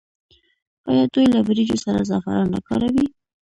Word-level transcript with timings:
آیا 0.89 1.03
دوی 1.13 1.25
له 1.33 1.39
وریجو 1.47 1.77
سره 1.83 1.99
زعفران 2.09 2.45
نه 2.53 2.59
کاروي؟ 2.67 3.05